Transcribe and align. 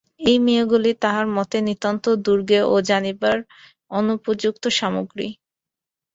এই 0.21 0.37
মেয়েগুলা 0.39 0.91
তাঁহার 1.03 1.27
মতে, 1.35 1.57
নিতান্ত 1.67 2.03
দুর্জ্ঞেয় 2.25 2.65
ও 2.65 2.85
জানিবার 2.89 3.37
অনুপযুক্ত 3.91 4.63
সামগ্রী। 4.79 5.27